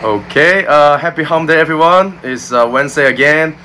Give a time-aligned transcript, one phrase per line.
[0.00, 2.18] Okay, uh, happy home day, everyone.
[2.24, 3.56] It's uh, Wednesday again.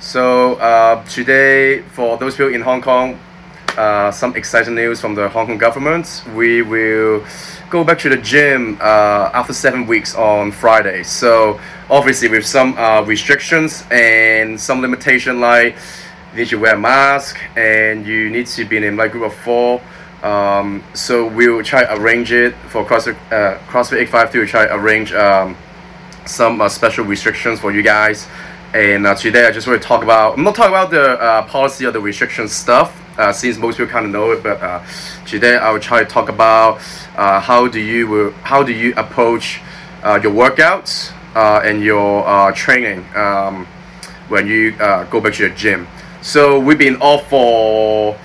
[0.00, 3.18] So, uh, today, for those people in Hong Kong,
[3.78, 6.22] uh, some exciting news from the Hong Kong government.
[6.34, 7.24] We will
[7.70, 11.02] go back to the gym uh, after seven weeks on Friday.
[11.02, 15.76] So, obviously, with some uh, restrictions and some limitation, like
[16.32, 19.24] you need to wear a mask and you need to be in a like, group
[19.24, 19.80] of four.
[20.22, 23.16] Um, so we'll try arrange it for CrossFit,
[23.68, 24.38] CrossFit 852.
[24.38, 25.56] We'll try arrange um,
[26.26, 28.26] some uh, special restrictions for you guys.
[28.74, 31.46] And uh, today I just want to talk about, I'm not talking about the uh,
[31.46, 34.84] policy or the restriction stuff, uh, since most people kind of know it, but uh,
[35.24, 36.76] today I will try to talk about
[37.16, 39.60] uh, how do you how do you approach
[40.04, 43.66] your workouts and your training um,
[44.28, 45.88] when you go back to the gym.
[46.20, 48.18] So we've been off for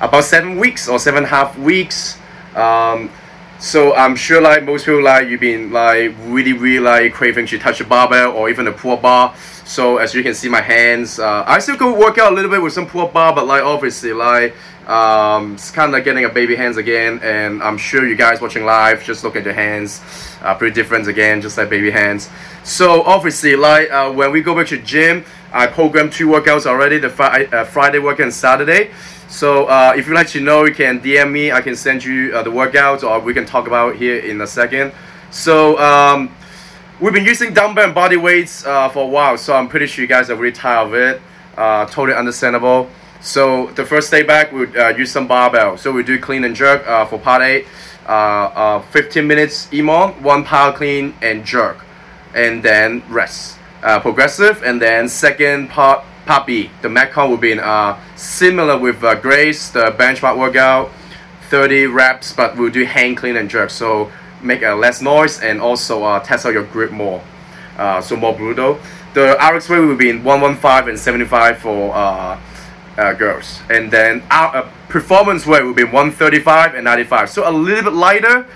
[0.00, 2.16] about seven weeks or seven and a half weeks.
[2.54, 3.10] Um,
[3.58, 7.58] so I'm sure like most people like you've been like really really like craving to
[7.58, 9.34] touch a barbell or even a pull bar.
[9.64, 12.50] So as you can see my hands, uh, I still go work out a little
[12.50, 14.54] bit with some pull bar, but like obviously like
[14.86, 17.18] um, it's kind of getting a baby hands again.
[17.22, 20.02] And I'm sure you guys watching live just look at your hands,
[20.42, 22.30] uh, pretty different again, just like baby hands.
[22.62, 26.98] So obviously like uh, when we go back to gym, I programmed two workouts already:
[26.98, 28.90] the uh, Friday workout and Saturday.
[29.28, 31.50] So uh, if you'd like to know, you can DM me.
[31.50, 34.46] I can send you uh, the workouts, or we can talk about here in a
[34.46, 34.92] second.
[35.30, 36.34] So um,
[37.00, 40.02] we've been using dumbbell and body weights uh, for a while, so I'm pretty sure
[40.02, 41.20] you guys are really tired of it.
[41.56, 42.88] Uh, totally understandable.
[43.20, 45.76] So the first day back, we uh, use some barbell.
[45.76, 47.66] So we do clean and jerk uh, for part eight.
[48.06, 48.12] Uh,
[48.78, 51.84] uh, 15 minutes EMOM, one power clean and jerk,
[52.34, 53.58] and then rest.
[54.00, 56.04] Progressive, and then second part
[56.46, 60.90] B, the Metcon will be in, uh, similar with uh, Grace, the benchmark workout,
[61.50, 63.70] 30 reps, but we'll do hang clean and jerk.
[63.70, 64.10] So
[64.42, 67.22] make uh, less noise and also uh, test out your grip more.
[67.78, 68.78] Uh, so more brutal.
[69.14, 72.40] The RX weight will be in 115 and 75 for uh,
[72.98, 73.60] uh, girls.
[73.70, 77.30] And then our uh, performance weight will be 135 and 95.
[77.30, 78.46] So a little bit lighter,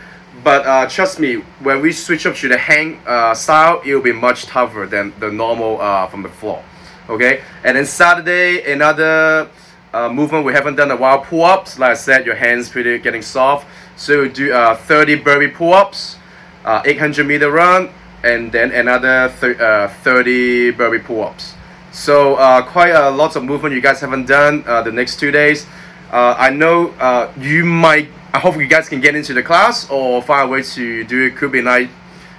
[0.43, 4.03] but uh, trust me, when we switch up to the hang uh, style, it will
[4.03, 5.78] be much tougher than the normal
[6.09, 6.65] from the floor.
[7.10, 9.50] Okay, and then Saturday, another
[9.93, 11.76] uh, movement we haven't done a while pull-ups.
[11.76, 13.66] Like I said, your hands pretty getting soft.
[13.97, 16.19] So do uh, 30 burpee pull-ups,
[16.65, 17.91] uh, 800 meter run,
[18.22, 21.54] and then another th- uh, 30 burpee pull-ups.
[21.91, 25.32] So uh, quite a lot of movement you guys haven't done uh, the next two
[25.32, 25.66] days.
[26.12, 26.94] I know
[27.37, 28.09] you might.
[28.32, 31.27] I hope you guys can get into the class or find a way to do
[31.27, 31.34] it.
[31.34, 31.91] Could be night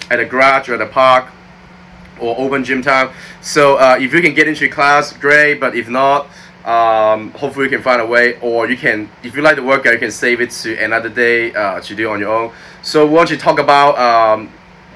[0.09, 1.25] at a garage or at a park
[2.21, 3.09] or open gym time.
[3.41, 5.59] So uh, if you can get into class, great.
[5.59, 6.27] But if not,
[6.63, 8.39] um, hopefully you can find a way.
[8.39, 11.53] Or you can, if you like the workout, you can save it to another day
[11.53, 12.53] uh, to do on your own.
[12.83, 14.49] So we want to talk about um,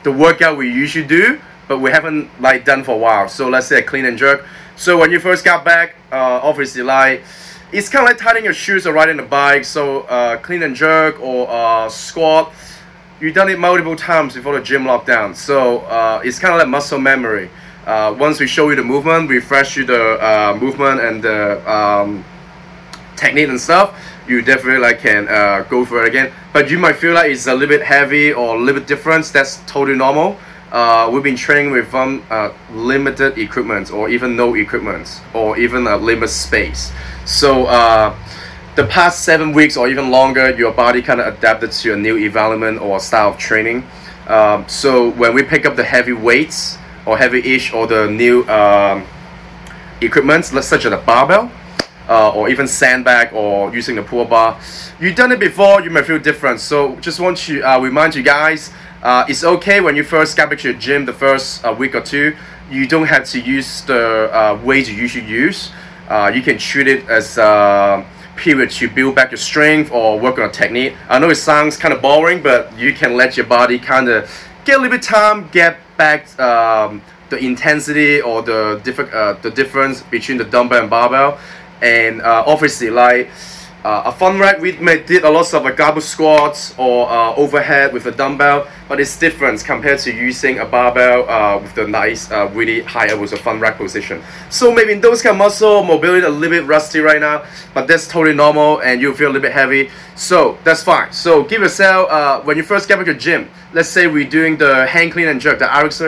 [0.03, 3.27] the workout we usually do, but we haven't like done for a while.
[3.27, 4.45] So let's say a clean and jerk.
[4.75, 7.23] So when you first got back, uh, obviously like
[7.71, 9.65] it's kind of like tightening your shoes or riding a bike.
[9.65, 12.53] So uh, clean and jerk or uh, squat
[13.19, 15.35] you've done it multiple times before the gym lockdown.
[15.35, 17.49] So uh, it's kind of like muscle memory.
[17.85, 22.25] Uh, once we show you the movement, refresh you the uh, movement and the um,
[23.15, 26.31] technique and stuff, you definitely like can uh, go for it again.
[26.51, 29.25] But you might feel like it's a little bit heavy or a little bit different.
[29.25, 30.37] That's totally normal.
[30.71, 35.87] Uh, we've been training with um, uh, limited equipment or even no equipment or even
[35.87, 36.91] a limited space.
[37.25, 37.67] So
[38.75, 42.17] the past seven weeks or even longer, your body kind of adapted to a new
[42.17, 43.87] environment or style of training.
[44.27, 49.05] Um, so when we pick up the heavy weights or heavy-ish or the new um,
[50.01, 51.49] equipment, such as a barbell
[52.09, 54.59] uh, or even sandbag or using the pull bar,
[54.99, 56.59] you've done it before, you may feel different.
[56.59, 58.71] So just want to uh, remind you guys,
[59.03, 61.95] uh, it's okay when you first get back to your gym the first uh, week
[61.95, 62.35] or two,
[62.69, 65.71] you don't have to use the uh, weight you usually use.
[66.09, 67.37] Uh, you can treat it as
[68.35, 70.95] period to build back your strength or work on a technique.
[71.09, 74.29] I know it sounds kind of boring, but you can let your body kind of
[74.65, 79.51] get a little bit time, get back um, the intensity or the different uh, the
[79.51, 81.39] difference between the dumbbell and barbell.
[81.81, 83.29] And uh, obviously, like
[83.85, 87.93] uh, a front rack, we did a lot of like goblet squats or uh, overhead
[87.93, 92.31] with a dumbbell, but it's different compared to using a barbell uh, with the nice,
[92.31, 94.23] uh, really high with a front rack position.
[94.49, 97.45] So maybe in those kind of muscle mobility a little bit rusty right now,
[97.75, 99.91] but that's totally normal, and you feel a little bit heavy.
[100.15, 101.13] So that's fine.
[101.13, 103.51] So give yourself uh, when you first get back to the gym.
[103.71, 105.59] Let's say we're doing the hang clean and jerk.
[105.59, 106.01] The RX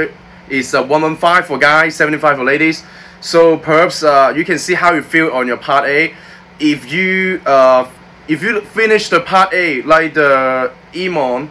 [0.50, 2.84] is uh, 115 for guys, 75 for ladies.
[3.22, 6.16] So perhaps uh, you can see how you feel on your part A
[6.60, 7.90] if you uh,
[8.28, 11.50] if you finish the part A like the EMOM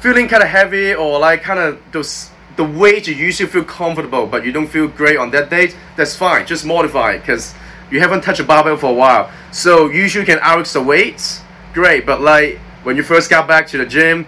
[0.00, 4.26] feeling kind of heavy or like kind of those the weight you usually feel comfortable
[4.26, 6.46] but you don't feel great on that day, that's fine.
[6.46, 7.54] Just modify because
[7.90, 9.30] you haven't touched a barbell for a while.
[9.52, 11.40] So usually you can RX the weights,
[11.72, 12.04] great.
[12.04, 14.26] But like when you first got back to the gym,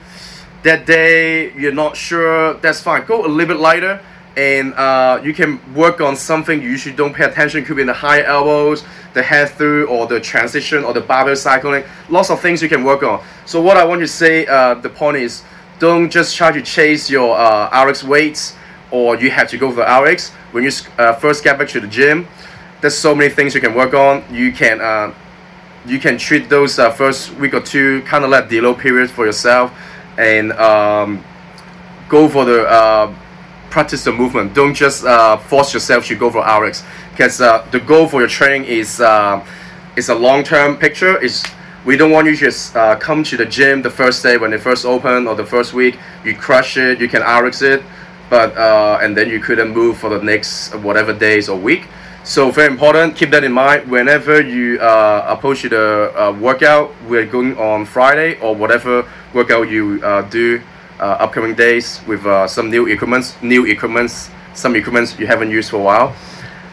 [0.62, 3.05] that day you're not sure, that's fine.
[3.05, 4.00] Go a little bit lighter
[4.36, 7.64] and uh, you can work on something you usually don't pay attention.
[7.64, 11.36] Could be in the high elbows, the head through, or the transition, or the barbell
[11.36, 11.84] cycling.
[12.08, 13.22] Lots of things you can work on.
[13.46, 15.44] So what I want to say, uh, the point is,
[15.78, 18.56] don't just try to chase your uh, RX weights,
[18.90, 21.88] or you have to go for RX when you uh, first get back to the
[21.88, 22.26] gym.
[22.81, 24.25] There's so many things you can work on.
[24.32, 25.14] You can uh,
[25.86, 29.26] you can treat those uh, first week or two kind of like deload period for
[29.26, 29.72] yourself,
[30.19, 31.25] and um,
[32.08, 32.69] go for the
[33.74, 34.54] practice the movement.
[34.54, 38.28] Don't just uh, force yourself to go for RX because uh, the goal for your
[38.28, 39.44] training is uh,
[39.96, 41.20] a long term picture.
[41.20, 41.42] Is
[41.84, 44.52] we don't want you to just uh, come to the gym the first day when
[44.52, 45.98] they first open or the first week.
[46.24, 47.82] You crush it, you can RX it,
[48.30, 51.88] but uh, and then you couldn't move for the next whatever days or week.
[52.22, 53.16] So very important.
[53.16, 56.94] Keep that in mind whenever you uh, approach the workout.
[57.08, 59.04] We're going on Friday or whatever
[59.34, 59.98] workout you
[60.30, 60.62] do
[61.00, 65.70] uh, upcoming days with uh, some new equipments, new equipments, some equipments you haven't used
[65.70, 66.17] for a while.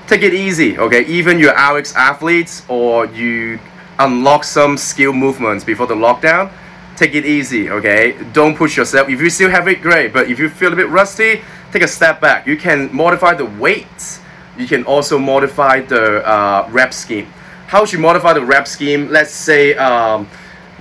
[0.08, 1.06] Take it easy, okay?
[1.06, 3.60] Even your RX athletes or you
[4.00, 6.52] unlock some skill movements before the lockdown,
[6.96, 8.18] take it easy, okay?
[8.34, 9.10] Don't push yourself.
[9.10, 10.14] If you still have it, great.
[10.14, 11.42] But if you feel a bit rusty,
[11.72, 12.46] take a step back.
[12.46, 14.20] You can modify the weights.
[14.58, 17.28] You can also modify the uh, rep scheme.
[17.68, 19.08] How should you modify the rep scheme?
[19.10, 20.28] Let's say um,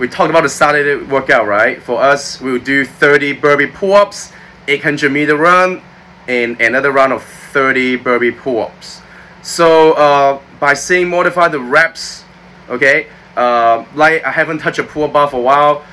[0.01, 1.79] we talked about the Saturday workout, right?
[1.79, 4.31] For us, we will do 30 burpee pull-ups,
[4.67, 5.79] 800 meter run,
[6.27, 8.99] and another round of 30 burpee pull-ups.
[9.43, 12.25] So uh, by saying modify the reps,
[12.67, 15.85] okay, uh, like I haven't touched a pull-up bar for a while,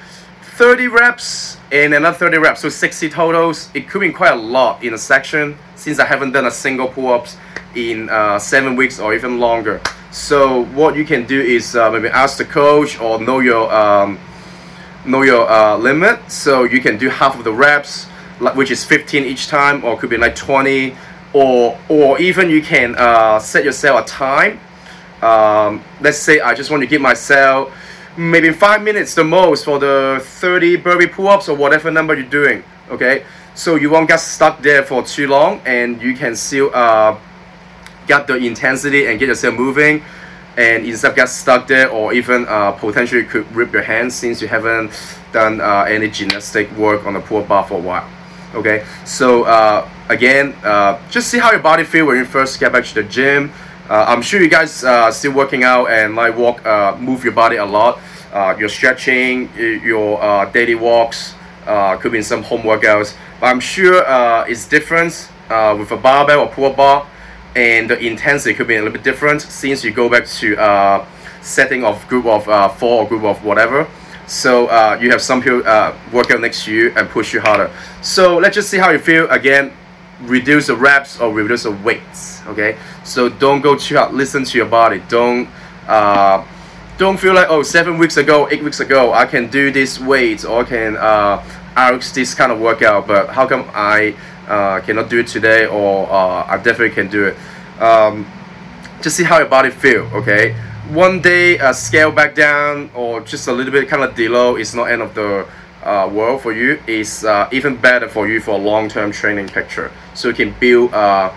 [0.57, 3.69] 30 reps and another 30 reps, so 60 totals.
[3.75, 6.89] It could be quite a lot in a section since I haven't done a single
[6.89, 7.37] pull-ups
[7.75, 9.83] in uh, seven weeks or even longer.
[10.11, 14.19] So what you can do is uh, maybe ask the coach or know your um,
[15.05, 16.31] know your uh, limit.
[16.31, 18.07] So you can do half of the reps,
[18.55, 20.97] which is 15 each time, or could be like 20,
[21.35, 24.61] or or even you can uh, set yourself a time.
[25.21, 27.75] Um, let's say I just want to give myself
[28.17, 32.65] maybe five minutes the most for the 30 burpee pull-ups or whatever number you're doing.
[32.91, 37.19] Okay, so you won't get stuck there for too long, and you can still uh,
[38.09, 40.03] get the intensity and get yourself moving
[40.59, 44.49] and instead get stuck there or even uh, potentially could rip your hands since you
[44.49, 44.91] haven't
[45.33, 48.09] done uh, any gymnastic work on the pull bar for a while.
[48.55, 48.85] Okay?
[49.05, 52.85] So uh, again uh, just see how your body feel when you first get back
[52.87, 53.53] to the gym.
[53.89, 56.59] Uh, I'm sure you guys uh, still working out and like walk
[57.01, 58.01] move your body a lot.
[58.59, 61.35] Your stretching your daily walks
[62.01, 63.15] could be in some home workouts.
[63.39, 64.03] But I'm sure
[64.49, 65.31] it's different
[65.79, 67.07] with a barbell or pull bar
[67.57, 71.07] and the intensity could be a little bit different since you go back to uh,
[71.43, 73.87] setting of group of uh, four or group of whatever.
[74.27, 77.41] So uh, you have some people uh, work out next to you and push you
[77.41, 77.71] harder.
[78.03, 79.29] So let's just see how you feel.
[79.31, 79.73] Again,
[80.21, 82.43] reduce the reps or reduce the weights.
[82.47, 82.77] Okay.
[83.05, 84.13] So don't go too hard.
[84.13, 85.03] Listen to your body.
[85.09, 85.49] Don't
[85.87, 86.45] uh,
[86.99, 90.45] don't feel like oh seven weeks ago, eight weeks ago, I can do this weight
[90.45, 90.97] or I can
[91.79, 94.15] RX this kind of workout, but how come I
[94.49, 97.37] uh, cannot do it today or uh, I definitely can do it.
[97.81, 98.27] Um,
[99.03, 100.03] just see how your body feel.
[100.15, 100.55] Okay,
[100.91, 104.75] one day uh, scale back down or just a little bit kind of deload is
[104.75, 105.47] not end of the
[105.85, 106.81] uh, world for you.
[106.87, 109.93] It's uh, even better for you for a long term training picture.
[110.15, 110.93] So you can build.
[110.93, 111.33] Uh,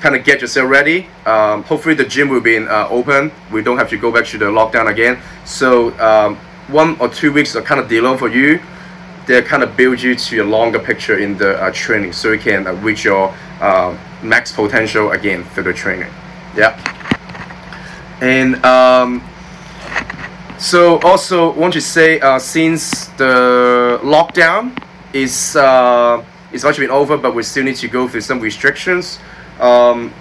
[0.00, 1.06] kind of get yourself ready.
[1.26, 3.30] Um, hopefully the gym will be in, uh, open.
[3.52, 5.20] We don't have to go back to the lockdown again.
[5.44, 6.34] So um,
[6.66, 8.60] one or two weeks are kind of deload for you
[9.26, 12.38] they kind of build you to a longer picture in the uh, training so you
[12.38, 16.10] can uh, reach your uh, max potential again through the training.
[16.56, 16.78] Yeah
[18.22, 19.20] and um,
[20.56, 24.72] so also want to say uh, since the lockdown
[25.12, 29.18] is uh, is actually been over but we still need to go through some restrictions
[29.58, 30.14] um,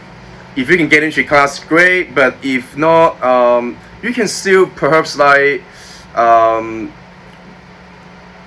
[0.56, 5.16] if you can get into class great but if not um, you can still perhaps
[5.16, 5.62] like
[6.16, 6.92] um,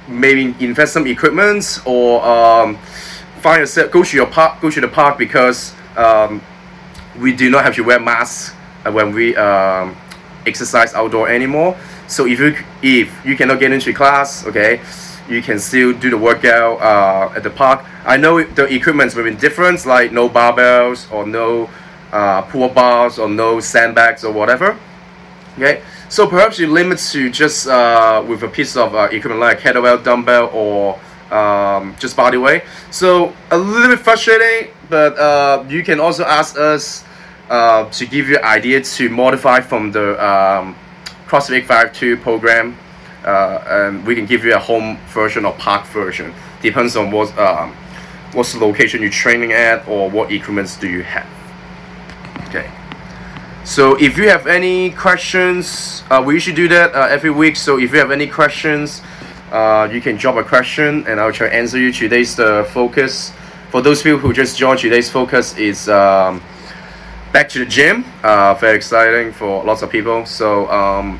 [0.08, 2.76] maybe invest some equipment or um,
[3.40, 6.42] find yourself go to your park go to the park because um,
[7.18, 8.54] we do not have to wear masks
[8.90, 9.96] when we um,
[10.46, 11.76] exercise outdoor anymore.
[12.06, 14.80] So if you if you cannot get into class okay
[15.28, 17.82] you can still do the workout uh, at the park.
[18.04, 21.70] I know the equipments will be different like no barbells or no
[22.12, 24.78] uh, pull bars or no sandbags or whatever
[25.56, 25.82] okay
[26.14, 30.04] so perhaps you limit to just uh, with a piece of uh, equipment like kettlebell,
[30.04, 30.96] dumbbell, or
[31.36, 32.62] um, just body weight.
[32.92, 37.02] So a little bit frustrating, but uh, you can also ask us
[37.50, 40.76] uh, to give you idea to modify from the um,
[41.26, 42.78] CrossFit 852 program,
[43.24, 46.32] uh, and we can give you a home version or park version.
[46.62, 47.72] Depends on what um,
[48.34, 51.26] what's the location you're training at or what equipments do you have.
[52.46, 52.70] Okay.
[53.64, 57.56] So if you have any questions, uh, we usually do that uh, every week.
[57.56, 59.00] So if you have any questions,
[59.50, 61.90] uh, you can drop a question and I'll try to answer you.
[61.90, 63.32] Today's the focus.
[63.70, 66.42] For those people who just joined, today's focus is um,
[67.32, 68.04] back to the gym.
[68.22, 70.26] Uh, very exciting for lots of people.
[70.26, 71.18] So um,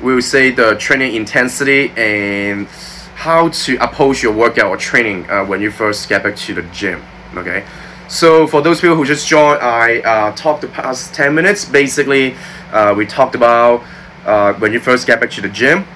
[0.00, 2.68] we will say the training intensity and
[3.16, 6.62] how to approach your workout or training uh, when you first get back to the
[6.72, 7.02] gym.
[7.34, 7.64] Okay.
[8.12, 11.64] So for those people who just joined, I uh, talked the past 10 minutes.
[11.64, 12.36] Basically,
[12.70, 13.82] uh, we talked about
[14.26, 15.86] uh, when you first get back to the gym,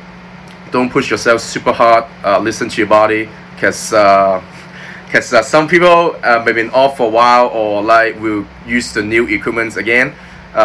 [0.70, 2.06] don't push yourself super hard.
[2.24, 3.28] Uh, listen to your body,
[3.60, 8.18] cause because uh, uh, some people uh, may been off for a while or like
[8.18, 10.14] will use the new equipment again,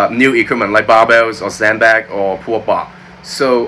[0.09, 2.93] new equipment like barbells or sandbag or pull-up bar.
[3.23, 3.65] So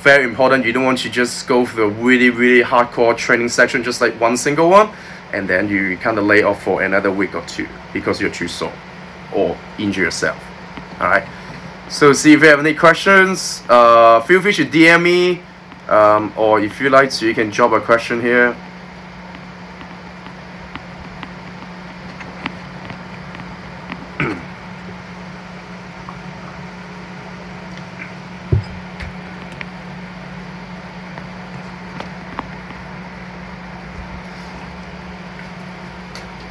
[0.00, 0.64] very important.
[0.64, 4.14] You don't want to just go for the really really hardcore training section, just like
[4.20, 4.90] one single one,
[5.32, 8.48] and then you kind of lay off for another week or two because you're too
[8.48, 8.72] sore
[9.34, 10.42] or injure yourself.
[11.00, 11.26] All right.
[11.88, 13.62] So see if you have any questions.
[13.68, 15.42] Uh, feel free to DM me,
[15.88, 18.56] um, or if you like to, you can drop a question here.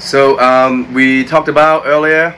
[0.06, 2.36] So um, we talked about earlier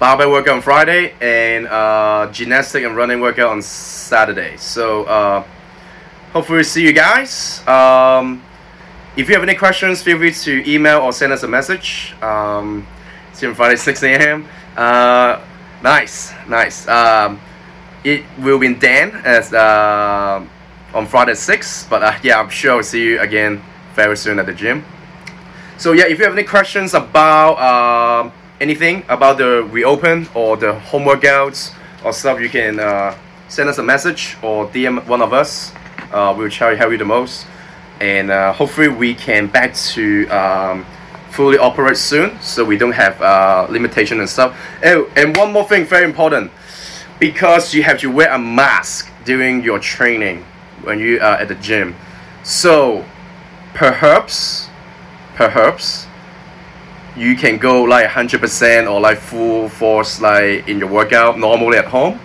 [0.00, 4.56] barbell workout on Friday and uh, gymnastic and running workout on Saturday.
[4.56, 5.44] So uh,
[6.32, 7.64] hopefully see you guys.
[7.68, 8.42] Um,
[9.16, 12.12] if you have any questions, feel free to email or send us a message.
[12.20, 12.88] Um,
[13.32, 14.48] see you on Friday 6 a.m.
[14.76, 15.40] Uh,
[15.80, 16.88] nice, nice.
[16.88, 17.40] Um,
[18.02, 20.44] it will be Dan as uh,
[20.92, 23.62] on Friday 6, but uh, yeah, I'm sure I'll see you again
[23.94, 24.84] very soon at the gym.
[25.78, 28.30] So yeah, if you have any questions about uh,
[28.62, 33.14] anything about the reopen or the home workouts or stuff, you can uh,
[33.48, 35.72] send us a message or DM one of us.
[36.10, 37.46] Uh, we'll try to help you the most,
[38.00, 40.86] and uh, hopefully we can back to um,
[41.28, 44.58] fully operate soon, so we don't have uh, limitation and stuff.
[44.82, 46.50] Oh, and one more thing, very important,
[47.20, 50.42] because you have to wear a mask during your training
[50.84, 51.94] when you are at the gym.
[52.44, 53.04] So
[53.74, 54.70] perhaps
[55.36, 56.06] perhaps
[57.16, 61.86] you can go like 100% or like full force like in your workout normally at
[61.86, 62.18] home.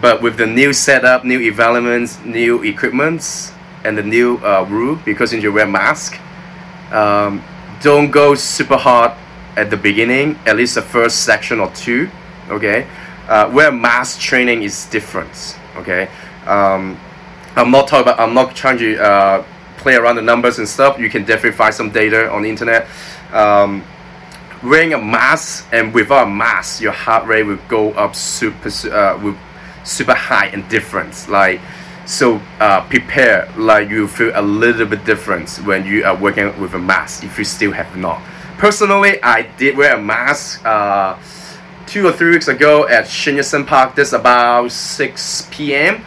[0.00, 3.52] But with the new setup new developments new equipments
[3.84, 6.18] and the new uh, rule because you wear mask
[6.90, 7.42] um,
[7.82, 9.12] don't go super hard
[9.56, 12.10] at the beginning at least the first section or two
[12.48, 12.86] okay?
[13.28, 16.08] Uh, where mask training is different okay?
[16.46, 16.98] Um,
[17.56, 19.44] i'm not talking about i'm not trying to uh,
[19.84, 22.88] play around the numbers and stuff, you can definitely find some data on the internet.
[23.32, 23.84] Um,
[24.62, 29.34] wearing a mask and without a mask, your heart rate will go up super, uh,
[29.84, 31.28] super high and different.
[31.28, 31.60] Like,
[32.06, 36.72] so uh, prepare like you feel a little bit different when you are working with
[36.74, 38.22] a mask if you still have not.
[38.56, 41.18] Personally, I did wear a mask uh,
[41.86, 43.94] two or three weeks ago at Sun Yat-sen Park.
[43.94, 46.02] This about 6 p.m.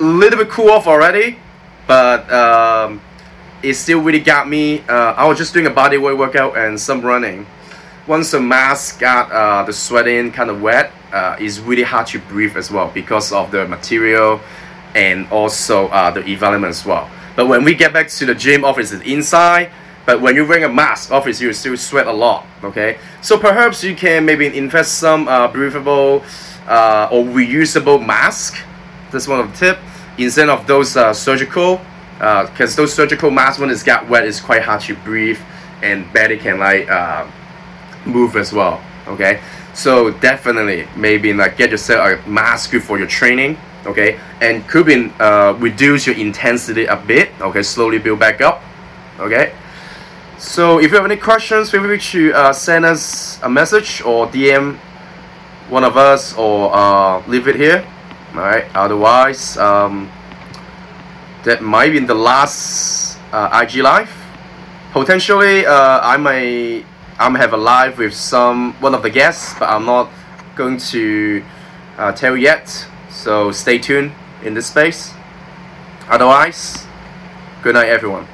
[0.00, 1.38] A little bit cool off already,
[1.86, 3.00] but um,
[3.62, 4.80] it still really got me.
[4.88, 7.46] Uh, I was just doing a body weight workout and some running.
[8.06, 12.18] Once the mask got uh, the sweating kind of wet, uh, it's really hard to
[12.18, 14.40] breathe as well because of the material
[14.94, 17.10] and also uh, the environment as well.
[17.36, 19.70] But when we get back to the gym, office is inside.
[20.06, 22.46] But when you're wearing a mask, obviously you still sweat a lot.
[22.64, 26.24] Okay, so perhaps you can maybe invest some uh, breathable
[26.66, 28.56] uh, or reusable mask.
[29.12, 29.78] That's one of the tip
[30.16, 31.80] instead of those surgical
[32.20, 35.40] because uh, those surgical masks when it's got wet it's quite hard to breathe
[35.82, 37.26] and barely can like uh,
[38.04, 39.40] move as well okay?
[39.72, 44.20] So definitely maybe like get yourself a mask for your training okay?
[44.42, 47.62] And could be uh, reduce your intensity a bit okay?
[47.62, 48.62] Slowly build back up
[49.18, 49.54] okay?
[50.36, 54.26] So if you have any questions feel free to uh, send us a message or
[54.26, 54.76] DM
[55.70, 57.86] one of us or uh, leave it here
[58.34, 60.10] all right otherwise um,
[61.44, 64.10] that might be in the last uh, IG live.
[64.92, 66.84] Potentially, uh, I may
[67.18, 70.10] I may have a live with some one of the guests, but I'm not
[70.56, 71.42] going to
[71.98, 72.86] uh, tell yet.
[73.10, 75.12] So stay tuned in this space.
[76.08, 76.86] Otherwise,
[77.62, 78.24] Good night, everyone.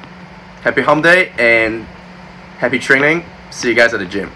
[0.61, 1.83] Happy home day and
[2.59, 3.25] happy training.
[3.51, 4.31] See you guys at the gym.